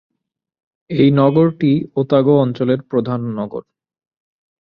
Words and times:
এ 0.89 1.03
নগরটি 1.11 1.71
ওতাগো 1.95 2.33
অঞ্চলের 2.39 2.79
প্রধান 2.81 3.21
নগর। 3.37 3.63